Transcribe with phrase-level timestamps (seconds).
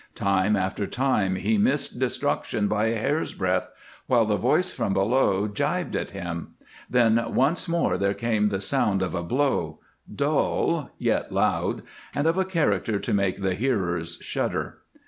[0.15, 3.69] Time after time he missed destruction by a hair's breadth,
[4.07, 6.55] while the voice from below gibed at him,
[6.89, 9.79] then once more there came the sound of a blow,
[10.11, 11.83] dull, yet loud,
[12.15, 14.79] and of a character to make the hearers shudder.